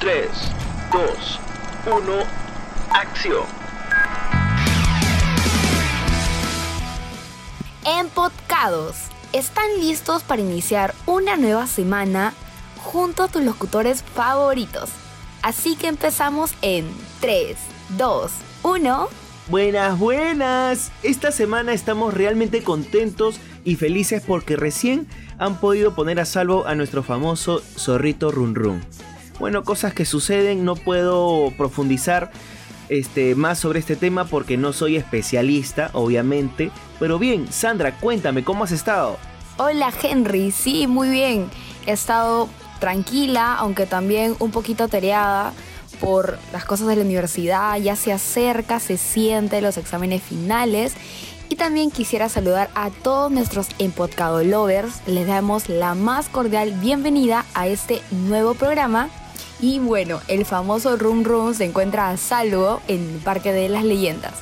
3, 0.00 0.30
2, 0.92 1.40
1, 1.94 2.12
acción. 2.90 3.42
Empodcados, 7.84 8.96
¿están 9.34 9.66
listos 9.78 10.22
para 10.22 10.40
iniciar 10.40 10.94
una 11.04 11.36
nueva 11.36 11.66
semana 11.66 12.32
junto 12.82 13.24
a 13.24 13.28
tus 13.28 13.44
locutores 13.44 14.02
favoritos? 14.02 14.88
Así 15.42 15.76
que 15.76 15.88
empezamos 15.88 16.54
en 16.62 16.88
3, 17.20 17.58
2, 17.98 18.32
1. 18.62 19.08
Buenas, 19.48 19.98
buenas. 19.98 20.92
Esta 21.02 21.30
semana 21.30 21.74
estamos 21.74 22.14
realmente 22.14 22.62
contentos 22.62 23.38
y 23.66 23.76
felices 23.76 24.22
porque 24.26 24.56
recién 24.56 25.06
han 25.36 25.60
podido 25.60 25.94
poner 25.94 26.20
a 26.20 26.24
salvo 26.24 26.66
a 26.66 26.74
nuestro 26.74 27.02
famoso 27.02 27.60
zorrito 27.76 28.30
Run 28.30 28.54
Run. 28.54 29.09
Bueno, 29.40 29.64
cosas 29.64 29.94
que 29.94 30.04
suceden, 30.04 30.66
no 30.66 30.76
puedo 30.76 31.50
profundizar 31.56 32.30
este, 32.90 33.34
más 33.34 33.58
sobre 33.58 33.78
este 33.78 33.96
tema 33.96 34.26
porque 34.26 34.58
no 34.58 34.74
soy 34.74 34.96
especialista, 34.96 35.88
obviamente. 35.94 36.70
Pero 36.98 37.18
bien, 37.18 37.50
Sandra, 37.50 37.96
cuéntame, 37.98 38.44
¿cómo 38.44 38.64
has 38.64 38.72
estado? 38.72 39.16
Hola 39.56 39.92
Henry, 40.02 40.50
sí, 40.50 40.86
muy 40.86 41.08
bien. 41.08 41.48
He 41.86 41.92
estado 41.92 42.50
tranquila, 42.80 43.54
aunque 43.54 43.86
también 43.86 44.36
un 44.40 44.50
poquito 44.50 44.88
tareada 44.88 45.54
por 46.00 46.38
las 46.52 46.66
cosas 46.66 46.88
de 46.88 46.96
la 46.96 47.02
universidad, 47.02 47.78
ya 47.78 47.96
se 47.96 48.12
acerca, 48.12 48.78
se 48.78 48.98
siente 48.98 49.62
los 49.62 49.78
exámenes 49.78 50.22
finales. 50.22 50.92
Y 51.48 51.56
también 51.56 51.90
quisiera 51.90 52.28
saludar 52.28 52.68
a 52.74 52.90
todos 52.90 53.32
nuestros 53.32 53.68
Empodcado 53.78 54.44
Lovers. 54.44 55.00
Les 55.06 55.26
damos 55.26 55.70
la 55.70 55.94
más 55.94 56.28
cordial 56.28 56.72
bienvenida 56.72 57.46
a 57.54 57.66
este 57.66 58.02
nuevo 58.10 58.54
programa. 58.54 59.08
Y 59.62 59.78
bueno, 59.78 60.20
el 60.28 60.46
famoso 60.46 60.96
Room 60.96 61.22
Room 61.22 61.54
se 61.54 61.64
encuentra 61.64 62.08
a 62.08 62.16
salvo 62.16 62.80
en 62.88 63.00
el 63.10 63.18
Parque 63.18 63.52
de 63.52 63.68
las 63.68 63.84
Leyendas 63.84 64.32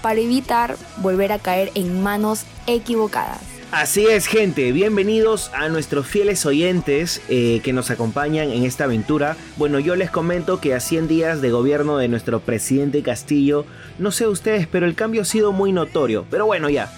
para 0.00 0.20
evitar 0.20 0.76
volver 0.98 1.32
a 1.32 1.38
caer 1.40 1.72
en 1.74 2.02
manos 2.02 2.44
equivocadas. 2.66 3.40
Así 3.72 4.06
es, 4.06 4.26
gente. 4.26 4.72
Bienvenidos 4.72 5.50
a 5.54 5.68
nuestros 5.68 6.06
fieles 6.06 6.46
oyentes 6.46 7.20
eh, 7.28 7.60
que 7.62 7.72
nos 7.72 7.90
acompañan 7.90 8.50
en 8.50 8.64
esta 8.64 8.84
aventura. 8.84 9.36
Bueno, 9.56 9.78
yo 9.78 9.96
les 9.96 10.10
comento 10.10 10.60
que 10.60 10.74
a 10.74 10.80
100 10.80 11.08
días 11.08 11.40
de 11.40 11.50
gobierno 11.50 11.96
de 11.96 12.08
nuestro 12.08 12.40
presidente 12.40 13.02
Castillo, 13.02 13.66
no 13.98 14.10
sé 14.10 14.26
ustedes, 14.26 14.66
pero 14.66 14.86
el 14.86 14.94
cambio 14.94 15.22
ha 15.22 15.24
sido 15.24 15.52
muy 15.52 15.72
notorio. 15.72 16.26
Pero 16.30 16.46
bueno, 16.46 16.68
ya. 16.68 16.92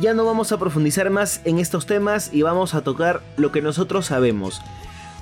Ya 0.00 0.14
no 0.14 0.24
vamos 0.24 0.52
a 0.52 0.58
profundizar 0.58 1.10
más 1.10 1.40
en 1.44 1.58
estos 1.58 1.84
temas 1.86 2.30
y 2.32 2.42
vamos 2.42 2.74
a 2.74 2.82
tocar 2.82 3.22
lo 3.36 3.50
que 3.50 3.60
nosotros 3.62 4.06
sabemos. 4.06 4.62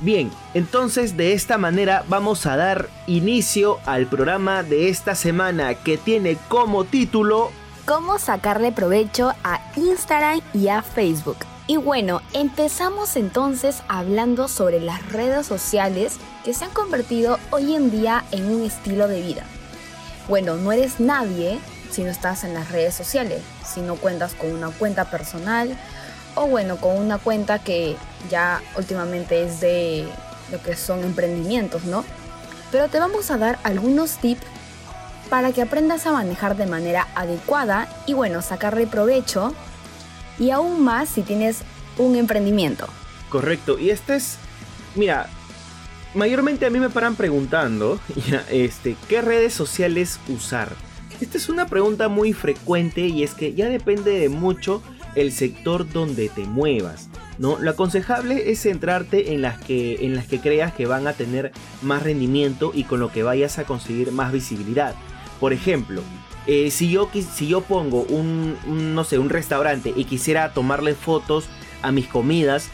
Bien, 0.01 0.31
entonces 0.55 1.17
de 1.17 1.33
esta 1.33 1.59
manera 1.59 2.05
vamos 2.09 2.47
a 2.47 2.57
dar 2.57 2.89
inicio 3.09 3.79
al 3.85 4.07
programa 4.07 4.63
de 4.63 4.89
esta 4.89 5.17
semana 5.17 5.75
que 5.75 5.99
tiene 5.99 6.37
como 6.49 6.85
título 6.85 7.51
cómo 7.85 8.19
sacarle 8.19 8.71
provecho 8.71 9.33
a 9.43 9.61
Instagram 9.75 10.43
y 10.53 10.69
a 10.69 10.83
Facebook. 10.83 11.39
Y 11.67 11.79
bueno, 11.79 12.21
empezamos 12.33 13.17
entonces 13.17 13.83
hablando 13.89 14.47
sobre 14.47 14.79
las 14.79 15.11
redes 15.11 15.47
sociales 15.47 16.19
que 16.45 16.55
se 16.55 16.67
han 16.67 16.71
convertido 16.71 17.39
hoy 17.51 17.75
en 17.75 17.91
día 17.91 18.25
en 18.31 18.51
un 18.51 18.63
estilo 18.63 19.09
de 19.09 19.23
vida. 19.23 19.43
Bueno, 20.29 20.57
no 20.57 20.71
eres 20.71 21.01
nadie 21.01 21.59
si 21.91 22.05
no 22.05 22.11
estás 22.11 22.45
en 22.45 22.55
las 22.55 22.71
redes 22.71 22.95
sociales, 22.95 23.43
si 23.67 23.81
no 23.81 23.97
cuentas 23.97 24.35
con 24.35 24.53
una 24.53 24.69
cuenta 24.69 25.11
personal 25.11 25.77
o 26.35 26.47
bueno, 26.47 26.77
con 26.77 26.97
una 26.97 27.19
cuenta 27.19 27.59
que 27.59 27.97
ya 28.31 28.63
últimamente 28.77 29.43
es 29.43 29.61
de 29.61 30.07
lo 30.51 30.63
que 30.63 30.77
son 30.77 31.05
emprendimientos, 31.05 31.85
¿no? 31.85 32.05
Pero 32.71 32.89
te 32.89 32.99
vamos 32.99 33.31
a 33.31 33.39
dar 33.39 33.59
algunos 33.65 34.19
tips 34.19 34.43
para 35.31 35.53
que 35.53 35.63
aprendas 35.63 36.07
a 36.07 36.13
manejar 36.13 36.57
de 36.57 36.67
manera 36.67 37.09
adecuada 37.15 37.89
y 38.07 38.15
bueno, 38.15 38.43
sacarle 38.43 38.87
provecho 38.87 39.55
y 40.39 40.51
aún 40.51 40.83
más 40.83 41.09
si 41.09 41.23
tienes 41.23 41.63
un 41.99 42.17
emprendimiento. 42.17 42.87
Correcto, 43.29 43.79
y 43.79 43.91
este 43.91 44.17
es, 44.17 44.37
mira, 44.95 45.29
mayormente 46.15 46.67
a 46.67 46.71
mí 46.71 46.79
me 46.79 46.91
paran 46.91 47.15
preguntando, 47.15 48.01
este, 48.51 48.97
¿qué 49.09 49.21
redes 49.21 49.53
sociales 49.53 50.19
usar? 50.29 50.73
Esta 51.21 51.37
es 51.37 51.49
una 51.49 51.67
pregunta 51.67 52.09
muy 52.09 52.33
frecuente 52.33 53.03
y 53.03 53.25
es 53.25 53.35
que 53.35 53.53
ya 53.55 53.69
depende 53.69 54.13
de 54.13 54.29
mucho 54.29 54.83
el 55.15 55.33
sector 55.33 55.91
donde 55.91 56.29
te 56.29 56.45
muevas. 56.45 57.09
¿no? 57.39 57.59
Lo 57.59 57.71
aconsejable 57.71 58.51
es 58.51 58.63
centrarte 58.63 59.33
en 59.33 59.43
las, 59.43 59.59
que, 59.59 60.05
en 60.07 60.15
las 60.15 60.27
que 60.27 60.41
creas 60.41 60.73
que 60.73 60.87
van 60.87 61.07
a 61.07 61.13
tener 61.13 61.53
más 61.83 62.03
rendimiento 62.03 62.73
y 62.75 62.85
con 62.85 63.01
lo 63.01 63.13
que 63.13 63.23
vayas 63.23 63.59
a 63.59 63.65
conseguir 63.65 64.13
más 64.13 64.33
visibilidad. 64.33 64.95
Por 65.41 65.53
ejemplo, 65.53 66.03
eh, 66.47 66.71
si, 66.71 66.91
yo, 66.91 67.11
si 67.13 67.47
yo 67.47 67.61
pongo 67.61 68.03
un, 68.03 68.57
no 68.95 69.05
sé, 69.05 69.19
un 69.19 69.31
restaurante 69.31 69.93
y 69.95 70.05
quisiera 70.05 70.53
tomarle 70.53 70.95
fotos 70.95 71.45
a 71.83 71.93
mis 71.93 72.09
comidas, 72.09 72.69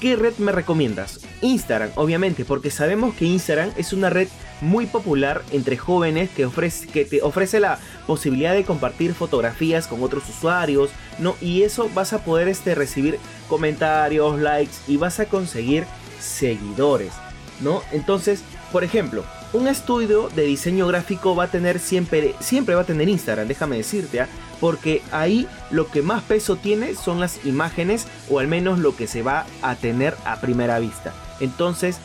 ¿qué 0.00 0.16
red 0.16 0.36
me 0.38 0.50
recomiendas? 0.50 1.20
Instagram, 1.42 1.90
obviamente, 1.94 2.44
porque 2.44 2.70
sabemos 2.70 3.14
que 3.14 3.26
Instagram 3.26 3.70
es 3.76 3.92
una 3.92 4.10
red 4.10 4.28
muy 4.60 4.86
popular 4.86 5.42
entre 5.52 5.76
jóvenes 5.76 6.30
que, 6.30 6.46
ofrece, 6.46 6.86
que 6.86 7.04
te 7.04 7.22
ofrece 7.22 7.60
la 7.60 7.78
posibilidad 8.06 8.54
de 8.54 8.64
compartir 8.64 9.14
fotografías 9.14 9.86
con 9.86 10.02
otros 10.02 10.28
usuarios, 10.28 10.90
¿no? 11.18 11.36
Y 11.40 11.62
eso 11.62 11.90
vas 11.94 12.12
a 12.12 12.24
poder 12.24 12.48
este, 12.48 12.74
recibir 12.74 13.18
comentarios, 13.48 14.38
likes 14.40 14.74
y 14.86 14.96
vas 14.96 15.20
a 15.20 15.26
conseguir 15.26 15.84
seguidores, 16.20 17.12
¿no? 17.60 17.82
Entonces, 17.92 18.42
por 18.72 18.84
ejemplo, 18.84 19.24
un 19.52 19.66
estudio 19.66 20.28
de 20.34 20.42
diseño 20.42 20.86
gráfico 20.86 21.34
va 21.34 21.44
a 21.44 21.50
tener 21.50 21.78
siempre, 21.78 22.34
siempre 22.40 22.74
va 22.74 22.82
a 22.82 22.86
tener 22.86 23.08
Instagram, 23.08 23.48
déjame 23.48 23.78
decirte, 23.78 24.20
¿ah? 24.20 24.28
porque 24.60 25.02
ahí 25.10 25.46
lo 25.70 25.90
que 25.90 26.02
más 26.02 26.22
peso 26.22 26.56
tiene 26.56 26.94
son 26.94 27.20
las 27.20 27.44
imágenes 27.46 28.06
o 28.28 28.40
al 28.40 28.48
menos 28.48 28.78
lo 28.78 28.94
que 28.94 29.06
se 29.06 29.22
va 29.22 29.46
a 29.62 29.74
tener 29.76 30.14
a 30.24 30.40
primera 30.40 30.78
vista. 30.78 31.14
Entonces, 31.40 31.98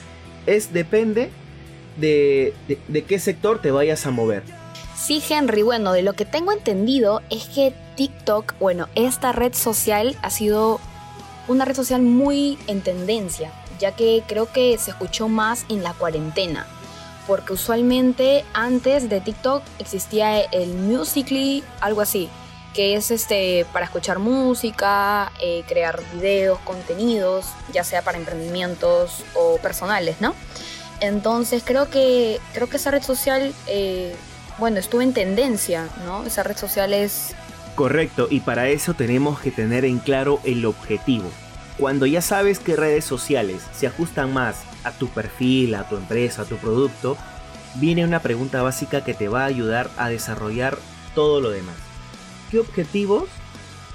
es 0.45 0.71
depende 0.73 1.31
de, 1.97 2.53
de 2.87 3.03
qué 3.03 3.19
sector 3.19 3.61
te 3.61 3.71
vayas 3.71 4.05
a 4.05 4.11
mover. 4.11 4.43
Sí, 4.95 5.21
Henry, 5.27 5.61
bueno, 5.63 5.91
de 5.91 6.01
lo 6.01 6.13
que 6.13 6.25
tengo 6.25 6.51
entendido 6.51 7.21
es 7.29 7.45
que 7.45 7.73
TikTok, 7.95 8.55
bueno, 8.59 8.87
esta 8.95 9.31
red 9.31 9.53
social 9.53 10.17
ha 10.21 10.29
sido 10.29 10.79
una 11.47 11.65
red 11.65 11.75
social 11.75 12.01
muy 12.01 12.57
en 12.67 12.81
tendencia, 12.81 13.51
ya 13.79 13.95
que 13.95 14.23
creo 14.27 14.51
que 14.51 14.77
se 14.77 14.91
escuchó 14.91 15.27
más 15.27 15.65
en 15.69 15.83
la 15.83 15.93
cuarentena 15.93 16.65
porque 17.27 17.53
usualmente 17.53 18.43
antes 18.53 19.09
de 19.09 19.21
TikTok 19.21 19.63
existía 19.79 20.41
el 20.41 20.73
Musically, 20.73 21.63
algo 21.79 22.01
así, 22.01 22.29
que 22.73 22.95
es 22.95 23.11
este 23.11 23.65
para 23.71 23.85
escuchar 23.85 24.19
música, 24.19 25.31
eh, 25.41 25.63
crear 25.67 26.01
videos, 26.13 26.59
contenidos, 26.59 27.45
ya 27.71 27.83
sea 27.83 28.01
para 28.01 28.17
emprendimientos 28.17 29.23
o 29.35 29.57
personales, 29.57 30.19
¿no? 30.19 30.35
Entonces 31.03 31.63
creo 31.65 31.89
que 31.89 32.39
creo 32.53 32.69
que 32.69 32.77
esa 32.77 32.89
red 32.89 33.03
social, 33.03 33.53
eh, 33.67 34.15
bueno, 34.57 34.79
estuvo 34.79 35.01
en 35.01 35.13
tendencia, 35.13 35.89
¿no? 36.05 36.23
Esa 36.23 36.43
red 36.43 36.55
social 36.55 36.93
es 36.93 37.35
correcto 37.75 38.29
y 38.31 38.39
para 38.39 38.69
eso 38.69 38.93
tenemos 38.93 39.41
que 39.41 39.51
tener 39.51 39.83
en 39.83 39.99
claro 39.99 40.39
el 40.45 40.65
objetivo. 40.65 41.29
Cuando 41.77 42.05
ya 42.05 42.21
sabes 42.21 42.59
qué 42.59 42.77
redes 42.77 43.03
sociales 43.03 43.63
se 43.73 43.87
ajustan 43.87 44.31
más 44.31 44.61
a 44.85 44.91
tu 44.91 45.09
perfil, 45.09 45.75
a 45.75 45.89
tu 45.89 45.97
empresa, 45.97 46.43
a 46.43 46.45
tu 46.45 46.55
producto, 46.55 47.17
viene 47.75 48.05
una 48.05 48.21
pregunta 48.21 48.61
básica 48.61 49.03
que 49.03 49.13
te 49.13 49.27
va 49.27 49.41
a 49.41 49.47
ayudar 49.47 49.91
a 49.97 50.07
desarrollar 50.07 50.77
todo 51.15 51.41
lo 51.41 51.49
demás. 51.49 51.75
¿Qué 52.49 52.59
objetivos 52.59 53.25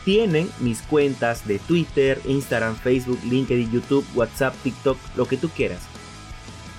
tienen 0.04 0.50
mis 0.58 0.82
cuentas 0.82 1.46
de 1.46 1.58
Twitter, 1.58 2.20
Instagram, 2.26 2.76
Facebook, 2.76 3.20
LinkedIn, 3.24 3.70
YouTube, 3.72 4.04
WhatsApp, 4.14 4.54
TikTok, 4.62 4.98
lo 5.16 5.26
que 5.26 5.38
tú 5.38 5.48
quieras? 5.48 5.80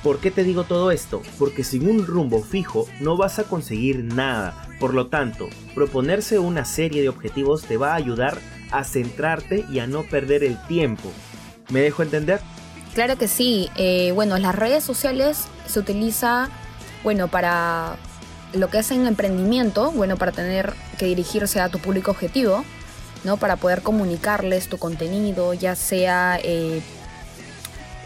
¿Por 0.04 0.20
qué 0.20 0.32
te 0.32 0.46
digo 0.46 0.64
todo 0.64 0.92
esto? 0.92 1.22
Porque 1.38 1.66
sin 1.66 1.90
un 1.90 2.06
rumbo 2.08 2.42
fijo 2.42 2.88
no 3.02 3.18
vas 3.18 3.38
a 3.38 3.44
conseguir 3.44 4.04
nada. 4.04 4.66
Por 4.80 4.94
lo 4.94 5.08
tanto, 5.08 5.50
proponerse 5.76 6.40
una 6.40 6.64
serie 6.64 7.02
de 7.02 7.10
objetivos 7.10 7.64
te 7.64 7.76
va 7.76 7.92
a 7.92 7.96
ayudar 7.96 8.38
a 8.72 8.86
centrarte 8.86 9.66
y 9.70 9.80
a 9.80 9.88
no 9.88 10.04
perder 10.04 10.46
el 10.46 10.58
tiempo. 10.68 11.12
¿Me 11.70 11.82
dejo 11.82 12.02
entender? 12.02 12.40
Claro 12.94 13.18
que 13.18 13.28
sí. 13.28 13.70
Eh, 13.76 14.12
bueno, 14.14 14.38
las 14.38 14.56
redes 14.56 14.86
sociales 14.86 15.48
se 15.68 15.80
utiliza, 15.80 16.48
bueno, 17.04 17.28
para 17.28 17.98
lo 18.54 18.70
que 18.70 18.80
es 18.80 18.92
en 18.92 19.06
emprendimiento, 19.06 19.92
bueno, 19.92 20.16
para 20.16 20.32
tener 20.32 20.74
que 20.98 21.08
dirigirse 21.08 21.60
a 21.60 21.68
tu 21.68 21.80
público 21.80 22.12
objetivo, 22.12 22.64
¿no? 23.26 23.36
Para 23.36 23.58
poder 23.58 23.82
comunicarles 23.82 24.70
tu 24.70 24.78
contenido, 24.78 25.54
ya 25.54 25.76
sea, 25.76 26.40
eh, 26.42 26.82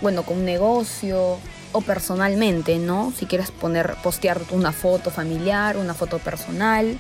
bueno, 0.02 0.24
con 0.24 0.40
un 0.40 0.46
negocio 0.46 1.38
o 1.74 1.82
personalmente, 1.82 2.78
¿no? 2.78 3.12
Si 3.18 3.26
quieres 3.26 3.52
poner, 3.52 3.96
postear 4.02 4.40
una 4.52 4.72
foto 4.72 5.12
familiar, 5.12 5.76
una 5.78 5.94
foto 5.94 6.20
personal, 6.20 6.98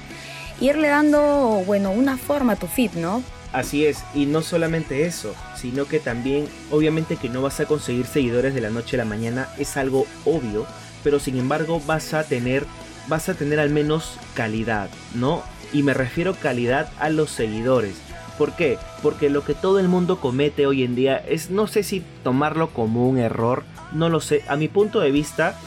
irle 0.59 0.89
dando, 0.89 1.63
bueno, 1.65 1.91
una 1.91 2.17
forma 2.17 2.53
a 2.53 2.57
tu 2.57 2.67
feed, 2.67 2.91
¿no? 2.95 3.23
Así 3.53 3.85
es, 3.85 4.03
y 4.15 4.25
no 4.25 4.41
solamente 4.41 5.05
eso, 5.05 5.35
sino 5.55 5.85
que 5.85 5.99
también, 5.99 6.47
obviamente 6.71 7.17
que 7.17 7.29
no 7.29 7.41
vas 7.41 7.59
a 7.59 7.65
conseguir 7.65 8.07
seguidores 8.07 8.55
de 8.55 8.61
la 8.61 8.71
noche 8.71 8.97
a 8.97 8.99
la 8.99 9.05
mañana, 9.05 9.47
es 9.59 9.77
algo 9.77 10.07
obvio, 10.25 10.65
pero 11.03 11.19
sin 11.19 11.37
embargo 11.37 11.79
vas 11.85 12.13
a 12.13 12.23
tener 12.23 12.65
vas 13.07 13.29
a 13.29 13.33
tener 13.33 13.59
al 13.59 13.69
menos 13.69 14.17
calidad, 14.33 14.89
¿no? 15.13 15.43
Y 15.71 15.83
me 15.83 15.93
refiero 15.93 16.35
calidad 16.35 16.91
a 16.99 17.09
los 17.09 17.31
seguidores. 17.31 17.95
¿Por 18.37 18.53
qué? 18.53 18.77
Porque 19.01 19.29
lo 19.29 19.43
que 19.43 19.53
todo 19.53 19.79
el 19.79 19.87
mundo 19.87 20.19
comete 20.19 20.65
hoy 20.65 20.83
en 20.83 20.95
día 20.95 21.17
es, 21.17 21.49
no 21.49 21.67
sé 21.67 21.83
si 21.83 22.03
tomarlo 22.23 22.69
como 22.69 23.07
un 23.07 23.17
error, 23.17 23.63
no 23.93 24.09
lo 24.09 24.19
sé, 24.19 24.43
a 24.47 24.55
mi 24.55 24.67
punto 24.67 24.99
de 24.99 25.11
vista 25.11 25.57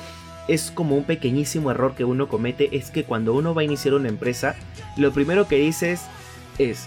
es 0.49 0.71
como 0.71 0.97
un 0.97 1.05
pequeñísimo 1.05 1.71
error 1.71 1.95
que 1.95 2.05
uno 2.05 2.29
comete, 2.29 2.77
es 2.77 2.91
que 2.91 3.05
cuando 3.05 3.35
uno 3.35 3.55
va 3.55 3.63
a 3.63 3.65
iniciar 3.65 3.95
una 3.95 4.09
empresa, 4.09 4.55
lo 4.97 5.13
primero 5.13 5.49
que 5.49 5.57
dices 5.57 6.03
es, 6.59 6.87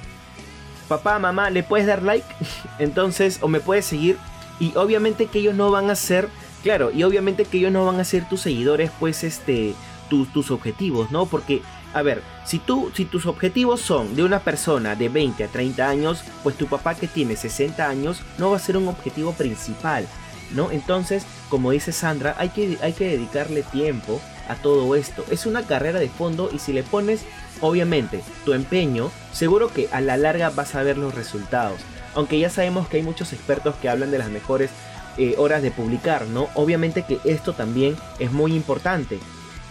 papá, 0.87 1.19
mamá, 1.19 1.49
¿le 1.49 1.63
puedes 1.63 1.87
dar 1.87 2.03
like? 2.03 2.25
Entonces, 2.79 3.39
o 3.41 3.47
me 3.47 3.59
puedes 3.59 3.85
seguir, 3.85 4.17
y 4.59 4.75
obviamente 4.75 5.27
que 5.27 5.39
ellos 5.39 5.55
no 5.55 5.71
van 5.71 5.89
a 5.89 5.95
ser, 5.95 6.29
claro, 6.63 6.91
y 6.91 7.03
obviamente 7.03 7.45
que 7.45 7.57
ellos 7.57 7.71
no 7.71 7.85
van 7.85 7.99
a 7.99 8.03
ser 8.03 8.27
tus 8.27 8.41
seguidores, 8.41 8.91
pues 8.99 9.23
este, 9.23 9.73
tus 10.09 10.51
objetivos, 10.51 11.11
¿no? 11.11 11.25
Porque, 11.25 11.61
a 11.93 12.01
ver, 12.01 12.21
si, 12.45 12.59
tú, 12.59 12.91
si 12.93 13.05
tus 13.05 13.25
objetivos 13.25 13.79
son 13.79 14.15
de 14.15 14.23
una 14.23 14.39
persona 14.39 14.95
de 14.95 15.09
20 15.09 15.43
a 15.43 15.47
30 15.47 15.87
años, 15.87 16.23
pues 16.43 16.57
tu 16.57 16.67
papá 16.67 16.95
que 16.95 17.07
tiene 17.07 17.35
60 17.35 17.87
años 17.87 18.21
no 18.37 18.51
va 18.51 18.57
a 18.57 18.59
ser 18.59 18.77
un 18.77 18.87
objetivo 18.87 19.33
principal, 19.33 20.07
¿no? 20.51 20.71
Entonces, 20.71 21.23
como 21.49 21.71
dice 21.71 21.91
Sandra, 21.91 22.35
hay 22.37 22.49
que, 22.49 22.77
hay 22.81 22.93
que 22.93 23.09
dedicarle 23.09 23.63
tiempo 23.63 24.21
a 24.47 24.55
todo 24.55 24.95
esto. 24.95 25.23
Es 25.29 25.45
una 25.45 25.63
carrera 25.63 25.99
de 25.99 26.09
fondo 26.09 26.49
y 26.51 26.59
si 26.59 26.73
le 26.73 26.83
pones, 26.83 27.21
obviamente, 27.61 28.21
tu 28.45 28.53
empeño, 28.53 29.11
seguro 29.31 29.71
que 29.71 29.87
a 29.91 30.01
la 30.01 30.17
larga 30.17 30.49
vas 30.49 30.75
a 30.75 30.83
ver 30.83 30.97
los 30.97 31.15
resultados. 31.15 31.79
Aunque 32.15 32.39
ya 32.39 32.49
sabemos 32.49 32.87
que 32.87 32.97
hay 32.97 33.03
muchos 33.03 33.33
expertos 33.33 33.75
que 33.75 33.89
hablan 33.89 34.11
de 34.11 34.17
las 34.17 34.29
mejores 34.29 34.71
eh, 35.17 35.35
horas 35.37 35.61
de 35.61 35.71
publicar, 35.71 36.25
¿no? 36.27 36.49
Obviamente 36.55 37.03
que 37.03 37.19
esto 37.25 37.53
también 37.53 37.95
es 38.19 38.31
muy 38.31 38.55
importante. 38.55 39.19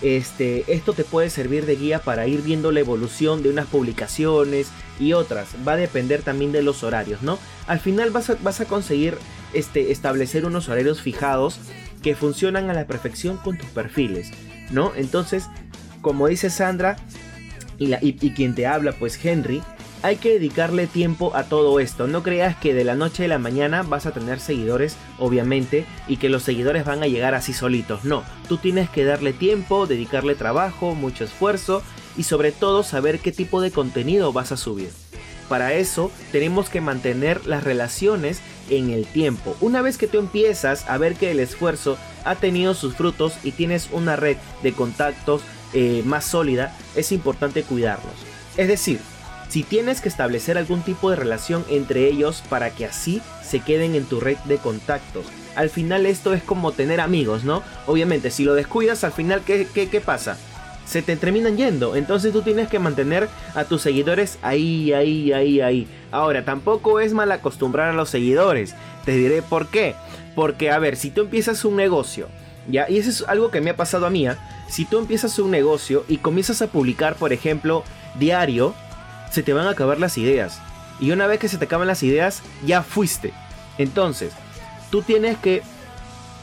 Este, 0.00 0.72
esto 0.72 0.92
te 0.92 1.02
puede 1.02 1.28
servir 1.28 1.66
de 1.66 1.74
guía 1.74 1.98
para 1.98 2.26
ir 2.26 2.42
viendo 2.42 2.70
la 2.70 2.80
evolución 2.80 3.42
de 3.42 3.50
unas 3.50 3.66
publicaciones 3.66 4.68
y 5.00 5.12
otras. 5.12 5.48
Va 5.66 5.72
a 5.72 5.76
depender 5.76 6.22
también 6.22 6.52
de 6.52 6.62
los 6.62 6.84
horarios, 6.84 7.22
¿no? 7.22 7.38
Al 7.66 7.80
final 7.80 8.10
vas 8.10 8.30
a, 8.30 8.36
vas 8.42 8.60
a 8.60 8.66
conseguir 8.66 9.18
este, 9.54 9.90
establecer 9.90 10.44
unos 10.44 10.68
horarios 10.68 11.02
fijados 11.02 11.58
que 12.02 12.14
funcionan 12.14 12.70
a 12.70 12.74
la 12.74 12.86
perfección 12.86 13.38
con 13.38 13.58
tus 13.58 13.68
perfiles, 13.70 14.30
¿no? 14.70 14.92
Entonces, 14.94 15.46
como 16.00 16.28
dice 16.28 16.48
Sandra 16.48 16.96
y, 17.76 17.94
y 18.00 18.30
quien 18.32 18.54
te 18.54 18.66
habla, 18.66 18.92
pues 18.92 19.18
Henry, 19.24 19.62
hay 20.02 20.16
que 20.16 20.34
dedicarle 20.34 20.86
tiempo 20.86 21.34
a 21.34 21.44
todo 21.44 21.80
esto. 21.80 22.06
No 22.06 22.22
creas 22.22 22.56
que 22.56 22.74
de 22.74 22.84
la 22.84 22.94
noche 22.94 23.24
a 23.24 23.28
la 23.28 23.38
mañana 23.38 23.82
vas 23.82 24.06
a 24.06 24.12
tener 24.12 24.40
seguidores, 24.40 24.96
obviamente, 25.18 25.84
y 26.06 26.16
que 26.16 26.28
los 26.28 26.42
seguidores 26.42 26.84
van 26.84 27.02
a 27.02 27.06
llegar 27.06 27.34
así 27.34 27.52
solitos. 27.52 28.04
No, 28.04 28.24
tú 28.48 28.58
tienes 28.58 28.88
que 28.90 29.04
darle 29.04 29.32
tiempo, 29.32 29.86
dedicarle 29.86 30.34
trabajo, 30.34 30.94
mucho 30.94 31.24
esfuerzo 31.24 31.82
y 32.16 32.24
sobre 32.24 32.52
todo 32.52 32.82
saber 32.82 33.20
qué 33.20 33.32
tipo 33.32 33.60
de 33.60 33.70
contenido 33.70 34.32
vas 34.32 34.52
a 34.52 34.56
subir. 34.56 34.90
Para 35.48 35.72
eso 35.72 36.10
tenemos 36.30 36.68
que 36.68 36.80
mantener 36.80 37.46
las 37.46 37.64
relaciones 37.64 38.40
en 38.68 38.90
el 38.90 39.06
tiempo. 39.06 39.56
Una 39.60 39.80
vez 39.80 39.96
que 39.96 40.06
tú 40.06 40.18
empiezas 40.18 40.88
a 40.88 40.98
ver 40.98 41.14
que 41.14 41.30
el 41.30 41.40
esfuerzo 41.40 41.96
ha 42.24 42.34
tenido 42.34 42.74
sus 42.74 42.94
frutos 42.94 43.34
y 43.42 43.52
tienes 43.52 43.88
una 43.92 44.14
red 44.14 44.36
de 44.62 44.72
contactos 44.72 45.40
eh, 45.72 46.02
más 46.04 46.26
sólida, 46.26 46.76
es 46.94 47.12
importante 47.12 47.62
cuidarlos. 47.62 48.14
Es 48.58 48.68
decir, 48.68 49.00
si 49.48 49.62
tienes 49.62 50.00
que 50.00 50.08
establecer 50.08 50.58
algún 50.58 50.82
tipo 50.82 51.10
de 51.10 51.16
relación 51.16 51.64
entre 51.68 52.06
ellos 52.06 52.42
para 52.48 52.70
que 52.70 52.84
así 52.84 53.22
se 53.42 53.60
queden 53.60 53.94
en 53.94 54.04
tu 54.04 54.20
red 54.20 54.36
de 54.44 54.58
contactos. 54.58 55.26
Al 55.56 55.70
final 55.70 56.06
esto 56.06 56.34
es 56.34 56.42
como 56.42 56.72
tener 56.72 57.00
amigos, 57.00 57.44
¿no? 57.44 57.62
Obviamente, 57.86 58.30
si 58.30 58.44
lo 58.44 58.54
descuidas, 58.54 59.02
al 59.04 59.12
final, 59.12 59.42
¿qué, 59.44 59.66
qué, 59.72 60.00
pasa? 60.00 60.36
Se 60.86 61.02
te 61.02 61.16
terminan 61.16 61.56
yendo. 61.56 61.96
Entonces 61.96 62.32
tú 62.32 62.42
tienes 62.42 62.68
que 62.68 62.78
mantener 62.78 63.28
a 63.54 63.64
tus 63.64 63.82
seguidores 63.82 64.38
ahí, 64.42 64.92
ahí, 64.92 65.32
ahí, 65.32 65.60
ahí. 65.60 65.88
Ahora, 66.12 66.44
tampoco 66.44 67.00
es 67.00 67.12
mal 67.12 67.32
acostumbrar 67.32 67.88
a 67.88 67.94
los 67.94 68.10
seguidores. 68.10 68.74
Te 69.04 69.12
diré 69.12 69.42
por 69.42 69.66
qué. 69.68 69.94
Porque, 70.36 70.70
a 70.70 70.78
ver, 70.78 70.96
si 70.96 71.10
tú 71.10 71.22
empiezas 71.22 71.64
un 71.64 71.74
negocio, 71.74 72.28
¿ya? 72.68 72.88
Y 72.88 72.98
eso 72.98 73.10
es 73.10 73.24
algo 73.26 73.50
que 73.50 73.60
me 73.60 73.70
ha 73.70 73.76
pasado 73.76 74.06
a 74.06 74.10
mí. 74.10 74.26
¿ah? 74.28 74.38
Si 74.68 74.84
tú 74.84 74.98
empiezas 74.98 75.38
un 75.38 75.50
negocio 75.50 76.04
y 76.08 76.18
comienzas 76.18 76.62
a 76.62 76.68
publicar, 76.68 77.16
por 77.16 77.32
ejemplo, 77.32 77.82
diario, 78.18 78.74
se 79.30 79.42
te 79.42 79.52
van 79.52 79.66
a 79.66 79.70
acabar 79.70 79.98
las 79.98 80.19
ideas. 80.19 80.60
Y 81.00 81.12
una 81.12 81.26
vez 81.26 81.38
que 81.38 81.48
se 81.48 81.58
te 81.58 81.66
acaban 81.66 81.86
las 81.86 82.02
ideas, 82.02 82.42
ya 82.64 82.82
fuiste. 82.82 83.32
Entonces, 83.78 84.32
tú 84.90 85.02
tienes 85.02 85.38
que, 85.38 85.62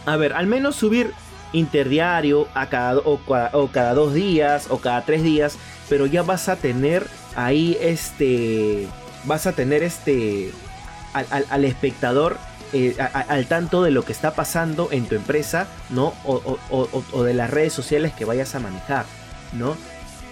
a 0.05 0.15
ver, 0.15 0.33
al 0.33 0.47
menos 0.47 0.75
subir 0.75 1.13
interdiario 1.53 2.47
a 2.53 2.67
cada, 2.67 2.99
o, 2.99 3.69
cada 3.71 3.93
dos 3.93 4.13
días 4.13 4.67
o 4.69 4.79
cada 4.79 5.03
tres 5.03 5.23
días, 5.23 5.57
pero 5.89 6.05
ya 6.05 6.23
vas 6.23 6.49
a 6.49 6.55
tener 6.55 7.07
ahí 7.35 7.77
este, 7.81 8.87
vas 9.25 9.47
a 9.47 9.53
tener 9.53 9.83
este, 9.83 10.51
al, 11.13 11.65
espectador 11.65 12.37
eh, 12.73 12.95
al 12.99 13.45
tanto 13.47 13.83
de 13.83 13.91
lo 13.91 14.03
que 14.03 14.11
está 14.11 14.33
pasando 14.33 14.89
en 14.91 15.05
tu 15.05 15.15
empresa, 15.15 15.67
¿no? 15.89 16.13
O, 16.25 16.57
o, 16.69 17.23
de 17.23 17.33
las 17.33 17.49
redes 17.49 17.73
sociales 17.73 18.13
que 18.13 18.25
vayas 18.25 18.55
a 18.55 18.59
manejar, 18.59 19.05
¿no? 19.53 19.75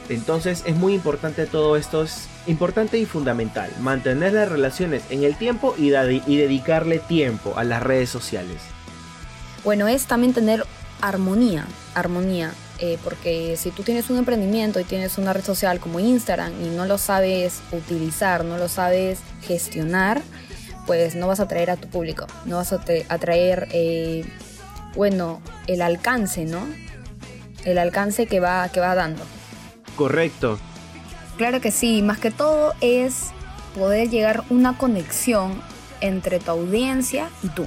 Entonces 0.09 0.63
es 0.65 0.75
muy 0.75 0.93
importante 0.93 1.45
todo 1.45 1.77
esto, 1.77 2.03
es 2.03 2.27
importante 2.45 2.97
y 2.97 3.05
fundamental, 3.05 3.71
mantener 3.79 4.33
las 4.33 4.49
relaciones 4.49 5.03
en 5.09 5.23
el 5.23 5.35
tiempo 5.35 5.75
y, 5.77 5.89
dedicarle 5.89 6.99
tiempo 6.99 7.53
a 7.57 7.63
las 7.63 7.81
redes 7.81 8.09
sociales. 8.09 8.61
Bueno, 9.63 9.87
es 9.87 10.05
también 10.05 10.33
tener 10.33 10.65
armonía, 11.01 11.65
armonía, 11.95 12.51
eh, 12.79 12.97
porque 13.03 13.55
si 13.55 13.71
tú 13.71 13.83
tienes 13.83 14.09
un 14.09 14.17
emprendimiento 14.17 14.79
y 14.79 14.83
tienes 14.83 15.17
una 15.17 15.31
red 15.31 15.43
social 15.43 15.79
como 15.79 15.99
Instagram 15.99 16.51
y 16.61 16.69
no 16.69 16.85
lo 16.85 16.97
sabes 16.97 17.61
utilizar, 17.71 18.43
no 18.43 18.57
lo 18.57 18.67
sabes 18.67 19.19
gestionar, 19.41 20.21
pues 20.85 21.15
no 21.15 21.27
vas 21.27 21.39
a 21.39 21.43
atraer 21.43 21.69
a 21.69 21.77
tu 21.77 21.87
público, 21.87 22.27
no 22.45 22.57
vas 22.57 22.73
a 22.73 22.83
atraer, 23.07 23.69
eh, 23.71 24.25
bueno, 24.95 25.41
el 25.67 25.81
alcance, 25.81 26.43
¿no? 26.43 26.67
El 27.63 27.77
alcance 27.77 28.25
que 28.25 28.41
va, 28.41 28.67
que 28.67 28.81
va 28.81 28.95
dando. 28.95 29.23
Correcto. 29.95 30.59
Claro 31.37 31.61
que 31.61 31.71
sí, 31.71 32.01
más 32.01 32.19
que 32.19 32.31
todo 32.31 32.73
es 32.81 33.31
poder 33.75 34.09
llegar 34.09 34.43
una 34.49 34.77
conexión 34.77 35.61
entre 36.01 36.39
tu 36.39 36.51
audiencia 36.51 37.29
y 37.41 37.49
tú. 37.49 37.65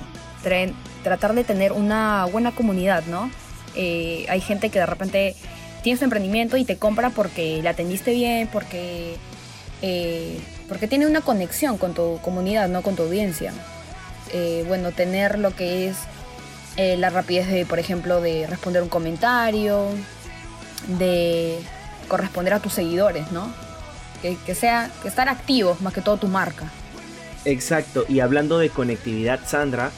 tratar 1.02 1.34
de 1.34 1.44
tener 1.44 1.72
una 1.72 2.26
buena 2.26 2.52
comunidad, 2.52 3.04
¿no? 3.06 3.30
Eh, 3.74 4.26
hay 4.28 4.40
gente 4.40 4.70
que 4.70 4.78
de 4.78 4.86
repente 4.86 5.36
tiene 5.82 5.98
su 5.98 6.04
emprendimiento 6.04 6.56
y 6.56 6.64
te 6.64 6.76
compra 6.76 7.10
porque 7.10 7.60
la 7.62 7.70
atendiste 7.70 8.12
bien, 8.12 8.48
porque, 8.52 9.16
eh, 9.82 10.40
porque 10.68 10.88
tiene 10.88 11.06
una 11.06 11.20
conexión 11.20 11.78
con 11.78 11.94
tu 11.94 12.18
comunidad, 12.22 12.68
no 12.68 12.82
con 12.82 12.96
tu 12.96 13.02
audiencia. 13.02 13.52
Eh, 14.32 14.64
bueno, 14.66 14.92
tener 14.92 15.38
lo 15.38 15.54
que 15.54 15.88
es 15.88 15.96
la 16.98 17.08
rapidez 17.08 17.48
de, 17.48 17.64
por 17.64 17.78
ejemplo, 17.78 18.20
de 18.20 18.46
responder 18.46 18.82
un 18.82 18.90
comentario, 18.90 19.88
de 20.98 21.58
corresponder 22.06 22.54
a 22.54 22.60
tus 22.60 22.72
seguidores, 22.72 23.30
¿no? 23.32 23.50
Que, 24.22 24.54
sea, 24.54 24.90
que 25.02 25.08
estar 25.08 25.28
activos 25.28 25.80
más 25.80 25.92
que 25.92 26.00
todo 26.00 26.16
tu 26.16 26.26
marca. 26.26 26.70
Exacto, 27.44 28.04
y 28.08 28.20
hablando 28.20 28.58
de 28.58 28.70
conectividad, 28.70 29.40
Sandra, 29.46 29.92